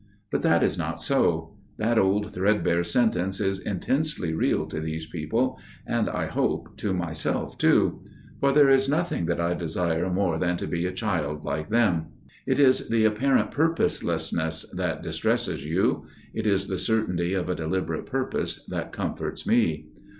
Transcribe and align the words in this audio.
But 0.31 0.41
that 0.41 0.63
is 0.63 0.79
not 0.79 0.99
so; 0.99 1.53
that 1.77 1.99
old 1.99 2.33
threadbare 2.33 2.83
sentence 2.83 3.39
is 3.39 3.59
intensely 3.59 4.33
real 4.33 4.65
to 4.65 4.79
these 4.79 5.05
people, 5.05 5.59
and, 5.85 6.09
I 6.09 6.25
hope, 6.25 6.75
to 6.77 6.91
myself 6.91 7.55
too. 7.55 8.01
For 8.39 8.51
there 8.51 8.67
is 8.67 8.89
nothing 8.89 9.27
that 9.27 9.39
I 9.39 9.53
desire 9.53 10.11
more 10.11 10.39
than 10.39 10.57
to 10.57 10.65
be 10.65 10.87
a 10.87 10.91
child 10.91 11.45
like 11.45 11.69
them. 11.69 12.07
It 12.47 12.57
is 12.57 12.89
the 12.89 13.05
apparent 13.05 13.51
purposelessness 13.51 14.67
that 14.75 15.03
distresses 15.03 15.67
you: 15.67 16.05
it 16.33 16.47
is 16.47 16.65
the 16.65 16.79
certainty 16.79 17.35
of 17.35 17.47
a 17.47 17.53
deliberate 17.53 18.07
purpose 18.07 18.65
that 18.69 18.91
comforts 18.91 19.45
me. 19.45 19.85